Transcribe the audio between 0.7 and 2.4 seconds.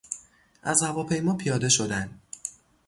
هواپیما پیاده شدن